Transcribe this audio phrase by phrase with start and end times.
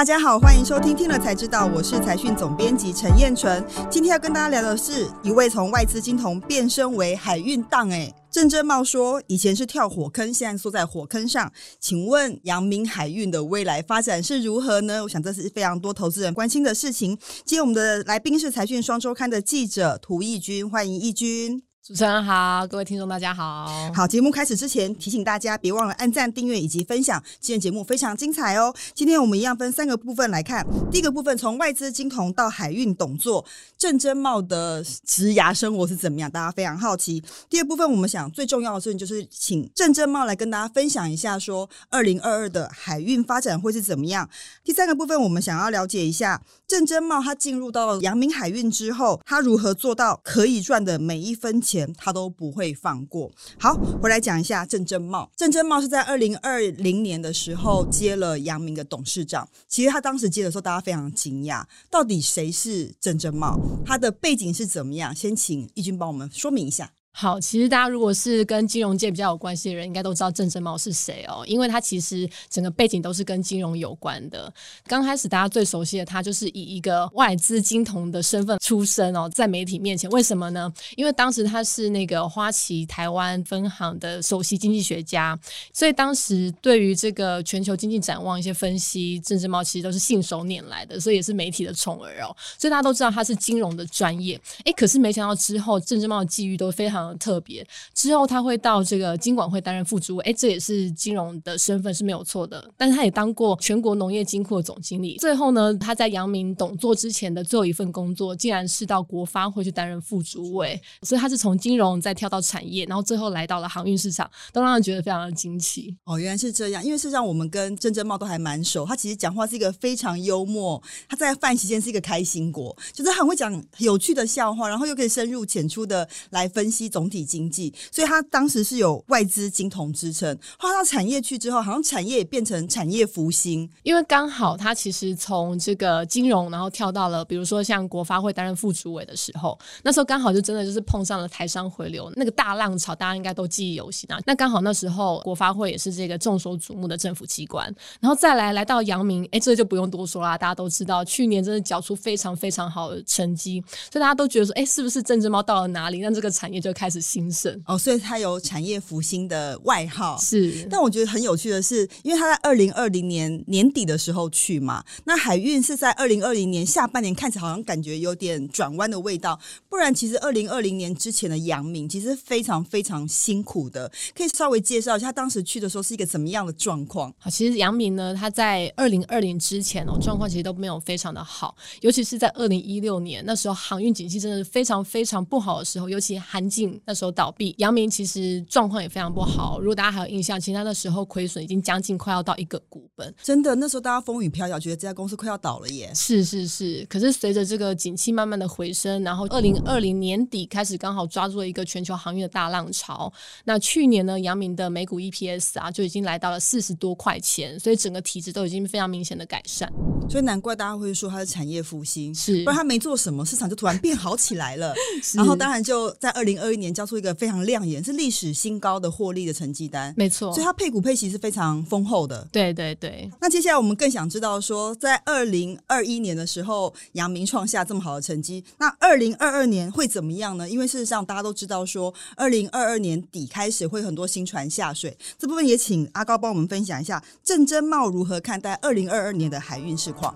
[0.00, 3.62] 大家好，欢迎收听《听了才知道》，我是财讯总编辑陈燕纯。
[3.90, 11.52] 今天要跟大家聊的是一位从外资金童变身为海运档，哎，郑正茂说以前是跳火坑，现在缩在火坑上。
[11.78, 15.02] 请问阳明海运的未来发展是如何呢？
[15.02, 17.14] 我想这是非常多投资人关心的事情。
[17.44, 21.62] 今天我们的来宾是财讯双周刊的记者涂义军，欢迎义军。
[21.90, 23.68] 主持人好，各位听众大家好。
[23.92, 27.20] 好，节目开始之前提醒大家，别忘了按赞、订阅以及分享。
[27.40, 28.72] 今天节目非常精彩哦。
[28.94, 30.64] 今天我们一样分三个部分来看。
[30.88, 33.44] 第一个部分，从外资金童到海运董座，
[33.76, 36.30] 郑真茂的职涯生活是怎么样？
[36.30, 37.20] 大家非常好奇。
[37.48, 44.30] 第二部分，我们想最重要的事情就是请郑真茂来跟大家分享一下，说二零二二的海运发展会是怎么样。
[44.62, 51.79] 第三个部分，我们想要了解一下郑真茂他进入到阳明海运之后，他如何做到可以赚的每一分钱。
[51.96, 53.30] 他都不会放过。
[53.58, 55.30] 好，回来讲一下郑珍茂。
[55.36, 59.48] 郑珍茂是在二零二零年的时候接了阳明的董事长。
[59.68, 63.58] 其实他当时接的时候，大家非常惊讶，到底谁是郑珍茂？
[63.84, 65.14] 他的背景是怎么样？
[65.14, 66.90] 先请义军帮我们说明一下。
[67.12, 74.50] 好，其实大家如果是跟金融界比较有关系的人，应该都知道郑珍茂是谁哦，因为他其实整个背景都是跟金融有关的。
[74.86, 80.72] 刚开始大家最熟悉的他，就是以一个外资金童的身份出身哦，在媒体面前，为什么呢？
[80.96, 85.38] 因为当时他是那个花旗台湾分行的首席经济学家，
[85.74, 92.34] 所以当时对于这个全球经济展望一些分析，郑珍茂其实都是信手拈来的，所以也是媒体的宠儿哦。
[92.56, 96.99] 所以大家都知道他是金融的专业，哎，可是没想到之后郑珍茂的际遇都非常。
[97.18, 102.70] 特别之后，他会到这个金管会担任副主委，哎，这也是金融的身份是没有错的。
[102.76, 105.16] 但是他也当过全国农业金库的总经理。
[105.18, 110.80] 最后呢，他在阳明董座之前的最后一份工作，竟然是到国发会去担任副主委。
[111.02, 115.96] 所以他是从金融再跳到产业，然后最后来到了航运市场，都让人觉得非常的惊奇。
[116.04, 116.84] 哦，原来是这样。
[116.84, 118.84] 因为事实上，我们跟郑珍茂都还蛮熟。
[118.84, 126.89] 他其实讲话是一个非常幽默，他在饭期间是一个开心果，就是很会讲有趣的笑话，然后又可以深入浅出的来分析。
[126.90, 130.36] 总体经济，所以他当时是有外资金童之称。
[130.58, 133.70] 换到产业去之后，好像产业也变成产业复兴。
[133.84, 144.18] 因为刚好他其实从这个金融，然后跳到了比如说像国发会担任副主委的时候，那时候刚好就真的就是碰上了台商回流那个大浪潮，大家应该都记忆犹新啊。
[144.26, 153.62] 那刚好那时候国发会也是这个众所瞩目的政府机关，然后再来来到阳明，哎，这就不用多说啦，大家都知道去年真的缴出非常非常好的成绩，
[153.92, 160.66] 所以大家都觉得说，哎，是不是政治猫到了哪里，让这个产业就开始兴盛哦，所以它有产业复兴的外号是。
[160.70, 169.38] 但我觉得很有趣的是，因为他在二零二零年年底的时候去嘛，那海运是在二零二零年下半年看起来好像感觉有点转弯的味道。
[169.68, 173.92] 不然，其实二零二零年之前的杨明其实非常非常辛苦的。
[174.14, 177.12] 可以稍微介绍一下他当时去的时候是一个怎么样的状况？
[177.18, 186.69] 好，其实杨明呢，他在二零二零之前哦，状况其实都没有非常的好，尤其是在二零一六年那时候航运景气真的是非常非常不好的时候，尤其韩进。
[186.84, 189.58] 那时候倒闭，阳明其实状况也非常不好。
[189.60, 193.14] 如果大家还有印象，其实他那时候亏损已经将近快要到一个股本。
[193.22, 195.90] 真的，那时候大家风雨飘摇，觉得这家公司快要倒了耶。
[195.94, 203.12] 是是是，可是随着这个景气慢慢的回升，然后二零二零年底开始刚好抓住了一个全球航运的大浪潮。
[203.44, 209.72] 那去年呢，阳明的每股 EPS 啊就已经来到了四十多块钱，所以整个体质都已经非常明显的改善。
[210.08, 214.74] 所以难怪大家会说它是产业复兴，是不然它没做什么，市场就突然变好起来了。
[215.14, 220.32] 然后当然就在二零二一年交出一个非常亮眼、是历史新高的获利的成绩单，没错。
[220.32, 222.28] 所以它配股配息是非常丰厚的。
[222.30, 223.10] 对对对。
[223.20, 230.48] 那接下来我们更想知道说，在二零二一年的时候，阳明创下这么好的成绩，那二零二二年会怎么样呢？
[230.48, 240.14] 因为事实上大家都知道说，二零二二年底开始会很多新船下水，这部分也请阿高帮我们分享一下郑珍茂如何看待二零二二年的海运市况。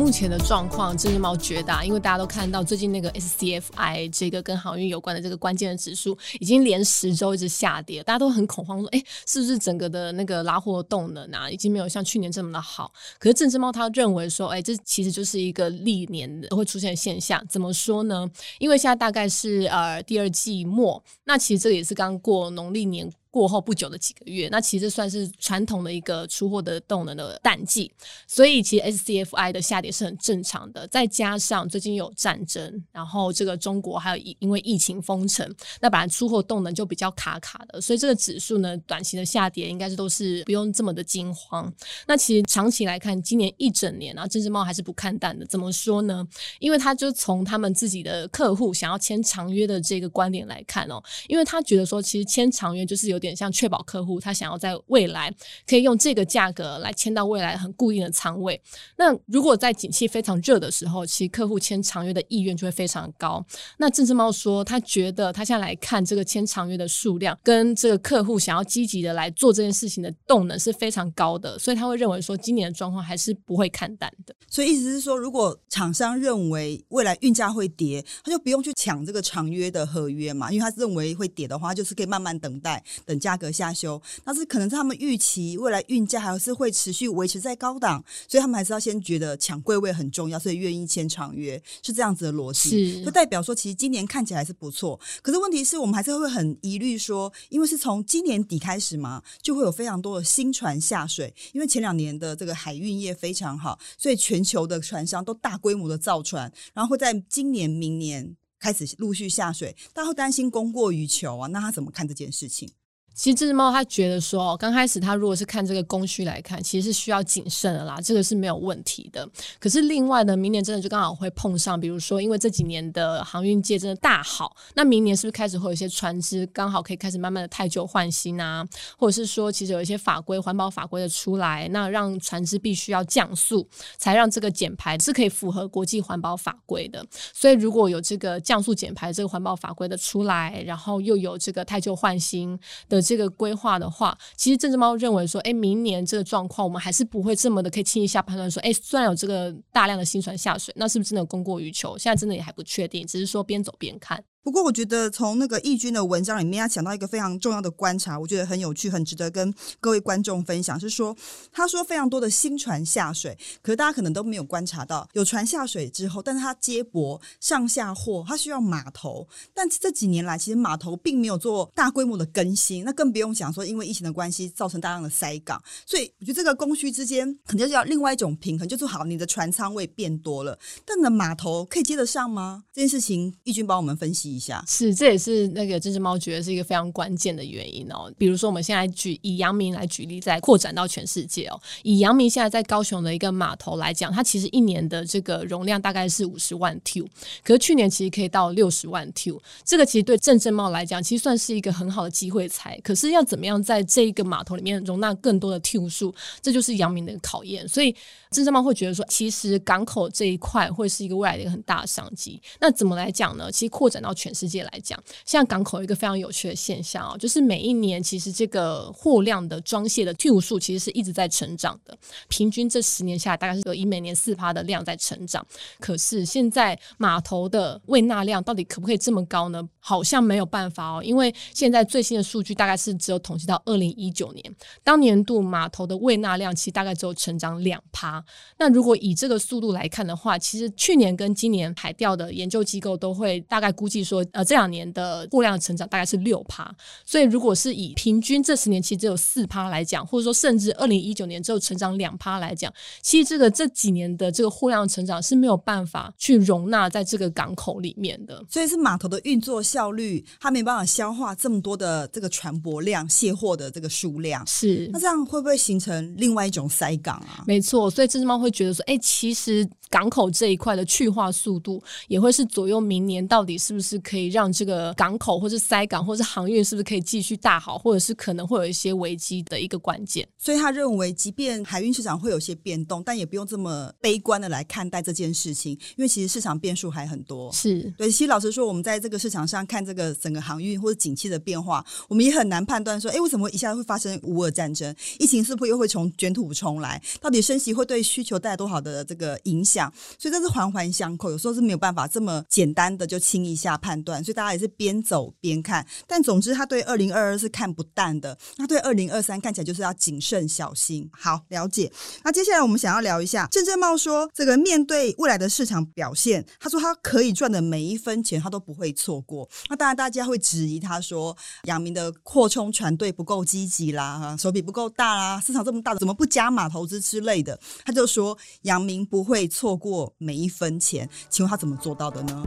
[0.00, 12.90] 目前的状况真的蛮绝大，因为大家都看到最近那个 SCFI 这个跟航运有关的这个关键的指数，已经连十周一直下跌，大家都很恐慌，说，哎，是不是整个的那个拉货动能啊，已经没有像去年这么的好？
[13.18, 17.46] 可是郑志猫他认为说，哎，这其实就是一个历年都会出现的现象。
[17.46, 18.26] 怎么说呢？
[18.58, 23.12] 因为现在大概是呃第二季末，那其实这个也是刚过农历年。
[23.30, 27.90] 过后不久的几个月，那其实算是传统的一个出货的动能的淡季，
[28.26, 30.86] 所以其实 SCFI 的下跌是很正常的。
[30.88, 35.48] 再加上最近有战争，然后这个中国还有因为疫情封城，
[35.80, 41.72] 那本来出货动能就比较卡卡的，所以这个指数呢，短期的下跌应该是都是不用这么的惊慌。
[42.08, 45.46] 那其实长期来看，今年一整年啊，这只猫还是不看淡的。
[45.46, 46.26] 怎么说呢？
[46.58, 55.32] 因为他就从他们自己的客户想要签长约的这个观点来看哦，因为他觉得说，其实签长约就是有点像确保客户他想要在未来
[55.66, 58.60] 可以用这个价格来签到未来很固定的仓位。
[58.96, 63.44] 那如果在景气非常热的时候，其实客户签长约的意愿就会非常高。
[63.76, 74.34] 那郑志茂说，他觉得他现在来看这个签长约的数量，跟这个客户想要积极的来做这件事情的动能是非常高的，所以他会认为说，今年的状况还是不会看淡的。
[74.48, 84.00] 所以意思是说，如果厂商认为未来运价会跌，他就不用去抢这个长约的合约嘛，因为他认为会跌的话，就是可以慢慢等待，等价格下修。
[84.24, 93.04] 但是可能是他们预期未来运价还是会持续维持在高档，所以他们还是要先觉得抢贵位很重要，所以愿意签长约，是这样子的逻辑。
[93.04, 112.70] 就代表说，其实今年看起来是不错，可是问题是我们还是会很疑虑说，因为是从今年底开始嘛，就会有非常多的新船下水，因为前两年的这个海运业非常好，所以全球的船商都大规模的造船，然后会在今年、明年开始陆续下水，大家会担心供过于求啊，那他怎么看这件事情？
[113.12, 119.28] 其实这只猫，它觉得说，刚开始它如果是看这个供需来看，其实是需要谨慎的啦，这个是没有问题的。
[119.58, 128.66] 可是另外呢，明年真的就刚好会碰上，比如说，因为这几年的航运界真的大好，那明年是不是开始会有一些船只刚好可以开始慢慢的太旧换新啊？
[128.96, 133.68] 或者是说，其实有一些法规环保法规的出来，那让船只必须要降速，
[133.98, 137.04] 才让这个减排是可以符合国际环保法规的。
[137.34, 142.58] 所以如果有这个降速减排这个环保法规的出来，然后又有这个太旧换新
[142.88, 142.99] 的。
[143.00, 151.96] 这个规划的话，其实这只猫认为说，哎，明年这个状况，我们还是不会这么的可以轻易下判断说，哎，虽然有这个大量的新船下水，那是不是真的供过于求？
[151.98, 154.22] 现在真的也还不确定，只是说边走边看。
[154.42, 160.80] 不过，我觉得从那个义军的文章里面，他讲到一个非常重要的观察，我觉得很有趣，很值得跟各位观众分享。
[160.80, 161.14] 是说，
[161.52, 169.28] 他说非常多的新船下水，可是大家可能都没有观察到，有船下水之后，但是它接驳上下货，它需要码头。
[169.52, 175.62] 但这几年来，其实码头并没有做大规模的更新，那更不用讲说，因为疫情的关系，造成大量的塞港。
[175.84, 182.64] 所以，我觉得这个供需之间肯定是要另外一种平衡，就是好，你的船舱位变多了，但你的码头可以接得上吗？
[182.72, 184.29] 这件事情，义军帮我们分析。
[184.30, 188.12] 一下是，这也是那个这只猫觉得是一个非常关键的原因哦。
[188.16, 191.60] 比如说，我们现在举以阳明来举例，再扩展到全世界哦。
[191.82, 197.00] 以阳明现在在高雄的一个码头来讲，它其实一年的这个容量大概是五十万 T，
[197.42, 199.32] 可是去年其实可以到六十万 T。
[199.64, 202.78] 这个其实对正正茂来讲，其实算是一个很好的机会才。
[202.80, 207.68] 可是要怎么样在这一个码头里面容纳更多的 T 数，这就是阳明的考验。
[207.68, 207.94] 所以
[208.30, 212.40] 正正茂会觉得说，其实港口这一块会是一个未来的一个很大的商机。
[212.60, 213.50] 那怎么来讲呢？
[213.50, 221.96] 其实扩展到全世界来讲，像港口一个非常有趣的现象哦，就是每一年其实这个货量的装卸的 T 数其实是一直在成长的，
[222.28, 225.44] 平均这十年下来大概是以每年四趴的量在成长。
[225.78, 229.66] 可是现在码头的未纳量到底可不可以这么高呢？
[229.78, 238.22] 好像没有办法哦，因为现在最新的数据大概是只有统计到二零一九年，当年度码头的未纳量其实大概只有成长两趴。
[238.58, 244.44] 那如果以这个速度来看的话，其实去年跟今年海钓的研究机构都会大概估计说，呃。
[244.50, 246.68] 这两年的货量成长大概是六趴，
[247.06, 267.44] 所以如果是以平均这十年期只有四趴来讲，或者说甚至二零一九年只有成长两趴来讲，其实这个这几年的这个货量成长是没有办法去容纳在这个港口里面的，所以是码头的运作效率，它没办法消化这么多的这个船舶量、卸货的这个数量，是那这样会不会形成另外一种塞港啊？
[267.46, 274.50] 没错，所以这只猫会觉得说，哎，其实港口这一块的去化速度也会是左右明年到底是不是可以让。
[274.52, 280.28] 这个港口或是塞港或是航运是不是可以继续大好，或者是可能会有一些危机的一个关键。
[280.36, 287.50] 所以他认为，即便海运市场会有些变动，但也不用这么悲观的来看待这件事情，因为其实市场变数还很多。
[287.52, 294.94] 是对，其实老实说，我们在这个市场上看这个整个航运或者景气的变化，我们也很难判断说，哎，为什么一下会发生乌俄战争？
[295.18, 297.00] 疫情是不是又会从卷土重来？
[297.20, 299.90] 到底升息会对需求带来多少的这个影响？
[300.18, 303.89] 所以这是环环相扣，有时候是没有办法这么简单的就轻一下判。
[303.90, 305.84] 判断，所以大家也是边走边看。
[306.06, 311.10] 但总之，他对二零二二是看不淡的，那对二零二三看起来就是要谨慎小心。
[311.12, 311.90] 好，了解。
[312.22, 319.48] 那接下来我们想要聊一下郑正茂说，这个面对未来的市场表现，他说他可以赚的每一分钱他都不会错过。
[319.68, 327.58] 那当然，大家会质疑他说，阳明的扩充团队不够积极啦，手笔不够大啦，市场这么大，怎么不加码投资之类的？
[327.84, 331.08] 他就说，阳明不会错过每一分钱。
[331.28, 332.44] 请问他怎么做到的呢？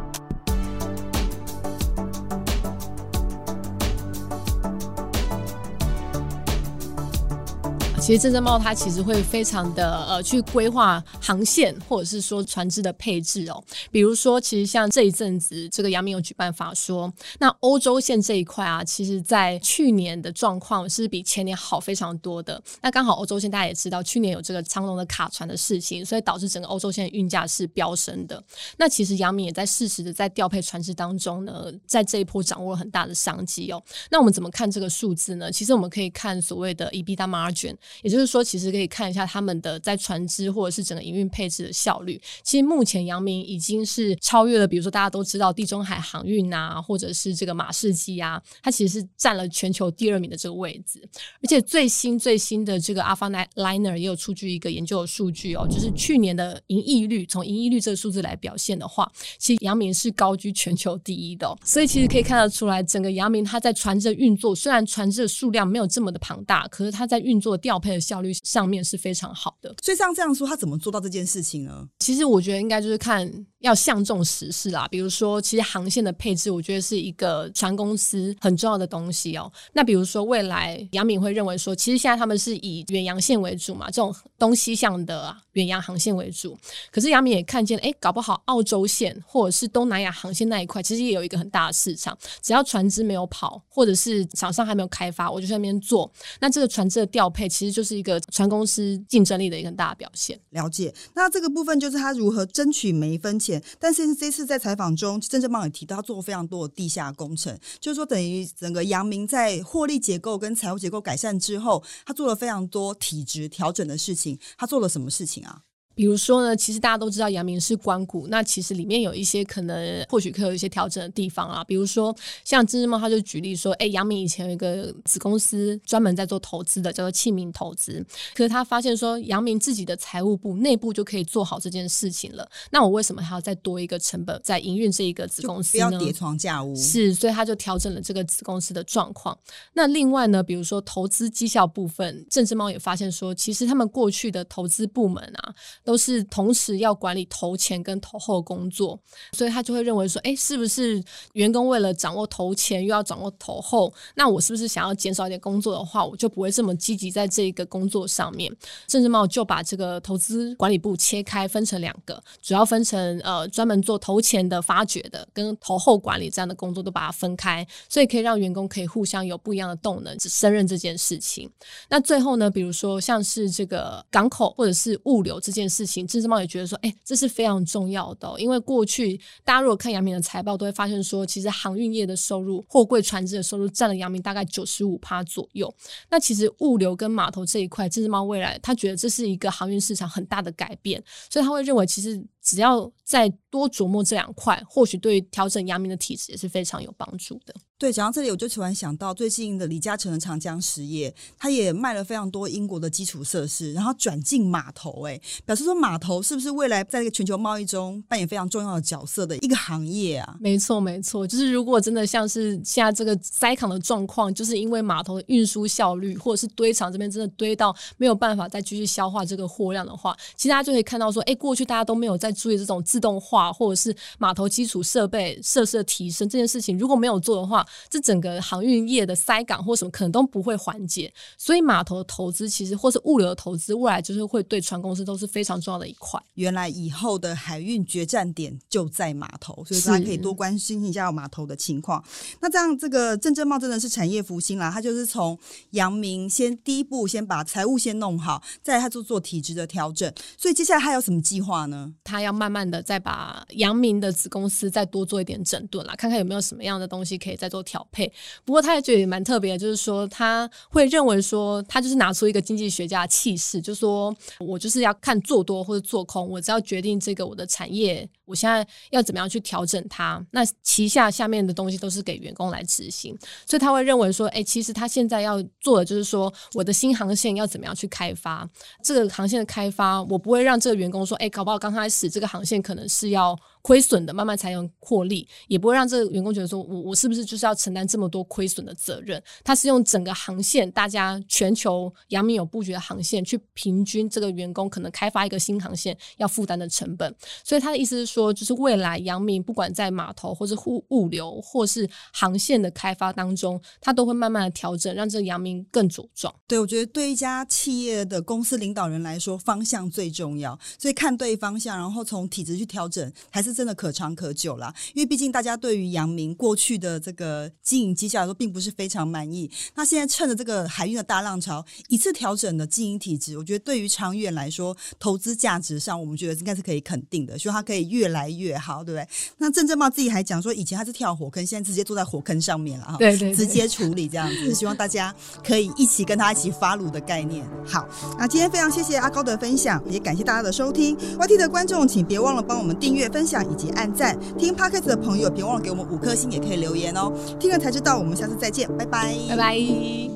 [8.06, 22.62] 其实郑正茂他其实会非常的呃去规划航线或者是说船只的配置哦，比如说其实像这一阵子这个阳明有举办法说，那欧洲线这一块啊，其实在去年的状况是比前年好非常多的。
[22.82, 28.44] 那刚好欧洲线大家也知道，去年有这个长龙的卡船的事情，所以导致整个欧洲线运价是飙升的。
[28.78, 33.82] 那其实阳明也在适时的在调配船只当中呢，在这一波掌握了很大的商机哦。
[34.12, 35.50] 那我们怎么看这个数字呢？
[35.50, 37.74] 其实我们可以看所谓的 EBITDA margin。
[38.02, 42.20] 也就是说，其实可以看一下他们的在船只或者是整个营运配置的效率。
[42.44, 51.02] 其实目前阳明已经是超越了，比如说大家都知道地中海航运啊，或者是这个马士基啊，它其实是占了全球第二名的这个位置。
[51.42, 61.54] 而且最新最新的这个 Alpha Liner 也有出具一个研究的数据哦，就是去年的盈利率，从盈利率这个数字来表现的话，其实阳明是高居全球第一的。
[61.64, 67.74] 所以其实可以看得出来，整个阳明它在船只运作，虽然船只的数量没有这么的庞大，可是它在运作调。
[67.84, 71.86] 配的效率上面是非常好的，所以像这样说，他怎么做到这件事情呢？
[72.00, 74.88] 其实我觉得应该就是看要相中时事啦。
[74.90, 79.52] 比如说，其实航线的配置，我觉得是一个船公司很重要的东西哦。
[79.74, 86.58] 那比如说，未来杨敏会认为说，其实现在他们是以远洋线为主嘛，这种东西向的远洋航线为主。
[86.90, 92.18] 可是杨敏也看见，哎，搞不好澳洲线或者是东南亚航线那一块，其实也有一个很大的市场。
[92.42, 96.10] 只要船只没有跑，或者是厂商还没有开发，我就在那边做。
[96.40, 97.73] 那这个船只的调配，其实。
[97.74, 100.40] 就是一个船公司竞争力的一个很大表现。
[100.52, 103.62] 了解，那这个部分就是他如何争取每一分钱。
[103.80, 114.38] 但是这次在采访中，郑正茂也提到，他做了非常多的地下工程，就是说等于整个阳明在获利结构跟财务结构改善之后，他做了非常多体质调整的事情。
[114.58, 115.62] 他做了什么事情啊？
[115.96, 121.64] 比如说呢，其实大家都知道阳明是关谷，那其实里面有一些可能或许可以有一些调整的地方啊。
[121.64, 128.04] 比如说像郑志茂他就举例说，哎，阳明以前有一个子公司专门在做投资的，叫做器皿投资。
[128.34, 132.50] 可是他发现说，阳明自己的财务部内部就可以做好这件事情了。
[132.72, 135.88] 那我为什么还要再多一个成本在营运这一个子公司呢？
[135.90, 136.76] 不要叠床架屋。
[136.76, 139.38] 是，所以他就调整了这个子公司的状况。
[139.74, 145.54] 那另外呢，比如说投资绩效部分，郑志茂也发现说，其实他们过去的投资部门啊。
[145.84, 148.98] 都是同时要管理投前跟投后工作，
[149.34, 158.50] 所以他就会认为说，哎，是不是员工为了掌握投前又要掌握投后，那我是不是想要减少一点工作的话，我就不会这么积极在这个工作上面？
[158.88, 171.52] 甚至茂就把这个投资管理部切开，分成两个，主要分成呃专门做投前的发掘的，跟投后管理这样的工作都把它分开，所以可以让员工可以互相有不一样的动能，胜任这件事情。
[171.90, 175.73] 那最后呢，比如说像是这个港口或者是物流这件。
[175.74, 185.74] 事情，这只猫也觉得说，哎，这是非常重要的，因为过去大家如果看杨明的财报，都会发现说，其实航运业的收入、货柜船只的收入占了杨明大概九十五趴左右。
[186.10, 192.24] 那其实物流跟码头这一块，这只猫未来他觉得这是一个航运市场很大的改变，所以他会认为其实。
[192.44, 197.54] 只要再多琢磨这两块，或许对调整阳明的体质也是非常有帮助的。
[197.78, 210.38] 对，讲到这里，我就突然想到最近的李嘉诚的长江实业，他也卖了非常多英国的基础设施，然后转进码头，哎，表示说码头是不是未来在这个全球贸易中扮演非常重要的角色的一个行业啊？
[210.40, 231.14] 没错，没错，就是如果真的像是现在这个塞港的状况，就是因为码头的运输效率，或者是堆场这边真的堆到没有办法再继续消化这个货量的话，其实大家就可以看到说，哎，过去大家都没有在注意这种自动化或者是码头基础设备设施的提升这件事情，如果没有做的话，这整个航运业的塞港或什么可能都不会缓解。
[231.38, 236.22] 所以码头的投资其实或是物流的投资，未来就是会对船公司都是非常重要的一块。
[236.36, 242.04] 原来以后的海运决战点就在码头，所以大家可以多关心一下码头的情况。
[242.40, 245.38] 那这样，这个郑正茂真的是产业复兴啦，他就是从
[245.72, 250.12] 阳明先第一步先把财务先弄好，再他就做体制的调整。
[250.38, 251.94] 所以接下来他有什么计划呢？
[252.04, 258.12] 他要慢慢的再把阳明的子公司再多做一点整顿啦，看看有没有什么样的东西可以再做调配。
[258.44, 268.10] 不过他也觉得也蛮特别的，就是说他会认为说他就是拿出一个经济学家的气势，就说我就是要看做多或者做空，我只要决定这个我的产业。
[268.26, 270.26] 我现在要怎么样去调整它？
[270.32, 273.14] 那旗下下面的东西都是给员工来执行，
[273.46, 278.50] 所以他会认为说，哎，其实他现在要做的就是说，我的新航线要怎么样去开发？
[278.82, 283.36] 这个航线的开发，我不会让这个员工说，哎，搞不好刚开始这个航线可能是要。
[283.64, 289.24] 亏损的慢慢才能获利，也不会让这个员工觉得说，我我是不是就是要承担这么多亏损的责任？
[289.42, 297.16] 他是用整个航线，大家全球阳明有布局的航线去平均这个员工可能开发一个新航线要负担的成本。
[297.42, 306.36] 所以他的意思是说，就是未来阳明不管在码头或是物物流或是航线的开发当中，他都会慢慢的调整，让这个阳明更茁壮。
[306.46, 313.53] 对，我觉得对一家企业的公司领导人来说，方向最重要，所以看对方向，然后从体制去调整，还是。
[313.54, 319.50] 真的可长可久啦，因为毕竟大家对于阳明过去的这个经营绩效来说，并不是非常满意。
[319.76, 329.08] 那现在趁着这个海运的大浪潮，一次调整的经营体质，我觉得对于长远来说，投资价值上，我们觉得应该是可以肯定的，希望它可以越来越好，对不对？
[329.38, 337.46] 那郑正茂自己还讲说，以前他是跳火坑，现在直接坐在火坑上面了哈，对对，直接处理这样子，希望大家可以一起跟他一起发炉的概念。
[337.66, 340.98] 好，那今天非常谢谢阿高的分享，也感谢大家的收听。
[341.18, 347.12] YT 的观众，请别忘了帮我们订阅、分以及按赞，听 Podcast 的朋友别忘了给我们五颗星，也可以留言哦。
[347.40, 350.13] 听了才知道，我们下次再见，拜拜，拜拜。